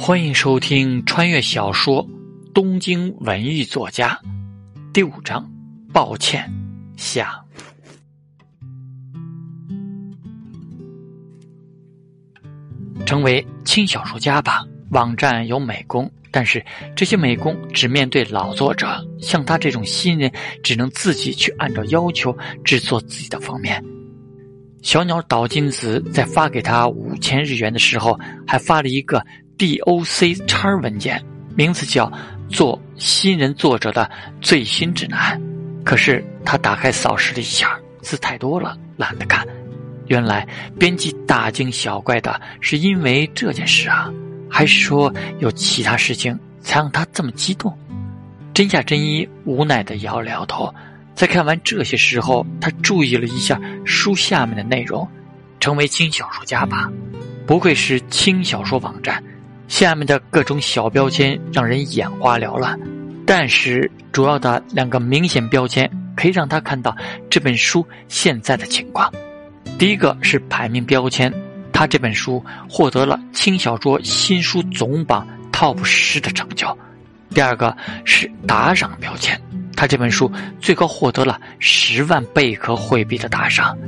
[0.00, 2.06] 欢迎收听穿越小说
[2.54, 4.16] 《东京文艺作家》
[4.92, 5.44] 第五章。
[5.92, 6.48] 抱歉，
[6.96, 7.44] 下。
[13.04, 14.64] 成为轻小说家吧。
[14.90, 23.84] 网站有美工，但是这些美工只面对老作者，像他这种新人，只能自己去按照要求制作自己的封面。
[24.80, 29.20] 小鸟岛金子在发给他五千日元的时候，还发了一个。
[29.58, 31.22] DOC 叉文件，
[31.56, 32.10] 名字叫
[32.48, 34.08] 做新人作者的
[34.40, 35.40] 最新指南。
[35.84, 39.44] 可是他打开扫视了一下，字太多了，懒得看。
[40.06, 40.46] 原来
[40.78, 44.08] 编辑大惊小怪的是因为这件事啊，
[44.48, 47.76] 还是说有其他事情才让他这么激动？
[48.54, 50.72] 真夏真一无奈的摇了摇头。
[51.14, 55.06] 在看完这些时候，他注意了一下书下面的内容：
[55.58, 56.88] 成为轻小说家吧，
[57.44, 59.22] 不愧是轻小说网站。
[59.68, 62.76] 下面的各种小标签让人眼花缭乱，
[63.26, 66.96] 但是主要的两个明显标签可以让他看到
[67.30, 69.12] 这本书现在的情况。
[69.78, 71.32] 第一个是排名标签，
[71.72, 76.66] 他这本书获得了轻小说新书总榜 TOP 十的成就；
[77.34, 79.40] 第二个是打赏标签，
[79.76, 83.78] 他这本书最高获得了十万贝壳汇币的打赏，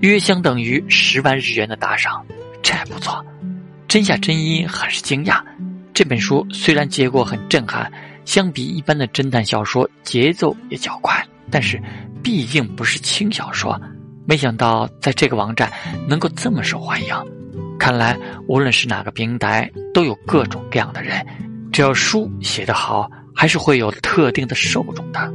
[0.00, 2.22] 约相等于十万日元的打赏，
[2.60, 3.24] 这还不错。
[3.88, 5.40] 真夏真一很是惊讶，
[5.94, 7.90] 这本书虽然结果很震撼，
[8.26, 11.80] 相比一般的侦探小说节奏也较快，但是
[12.22, 13.80] 毕竟不是轻小说。
[14.26, 15.72] 没想到在这个网站
[16.06, 17.08] 能够这么受欢迎，
[17.78, 18.14] 看来
[18.46, 21.26] 无论是哪个平台都有各种各样的人，
[21.72, 25.32] 只要书写得好，还是会有特定的受众的。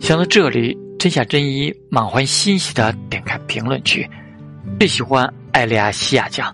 [0.00, 4.08] 想到这里，真夏真一满怀欣喜的点开评论区，
[4.78, 6.50] 最喜欢艾利亚西亚酱。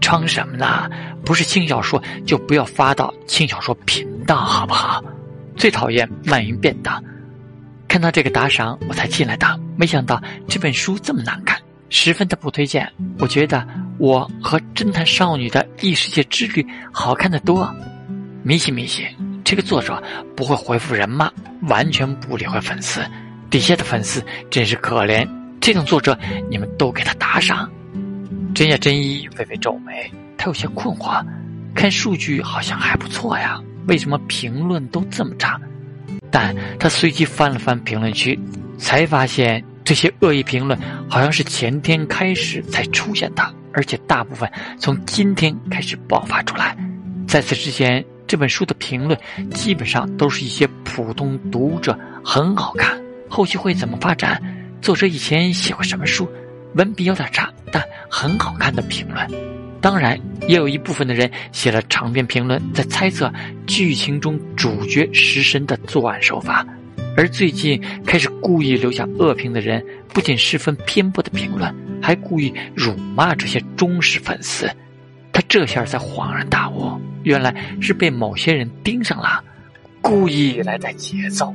[0.00, 0.88] 装什么呢？
[1.24, 5.02] 不是轻小说就不要发到轻小说频道，好不好？
[5.56, 7.02] 最讨厌鳗鱼便当。
[7.86, 9.60] 看到这个打赏，我才进来的。
[9.76, 12.90] 没想到这本书这么难看，十分的不推荐。
[13.18, 13.66] 我觉得
[13.98, 17.68] 我和侦探少女的异世界之旅好看的多。
[18.42, 19.04] 迷信迷信，
[19.44, 20.02] 这个作者
[20.34, 21.30] 不会回复人吗？
[21.68, 23.00] 完全不理会粉丝，
[23.50, 25.28] 底下的粉丝真是可怜。
[25.60, 26.18] 这种作者，
[26.48, 27.70] 你们都给他打赏。
[28.60, 31.24] 真夏真一微微皱眉，他有些困惑，
[31.74, 35.58] 看数据好像还不错呀，为什么评论都这么差？
[36.30, 38.38] 但他随即翻了翻评论区，
[38.76, 40.78] 才发现这些恶意评论
[41.08, 44.46] 好像是前天开始才出现的，而且大部分
[44.78, 46.76] 从今天开始爆发出来。
[47.26, 49.18] 在此之前，这本书的评论
[49.54, 54.38] 基本上都是一些普通读者很好看，后续会怎么发展？
[54.82, 56.30] 作者以前写过什么书？
[56.74, 59.26] 文笔有点差，但很好看的评论。
[59.80, 63.32] 当然，也有一部分的人写了长篇评论，在猜测
[63.66, 66.66] 剧情中主角食神的作案手法。
[67.16, 74.70] 而最近开始故意留下恶评的人，不仅十分偏颇的评论，还故意辱骂这些忠实粉丝。
[75.32, 79.42] 他这下才恍然大悟，原来是被某些人盯上了，
[80.02, 81.54] 故意来带节奏。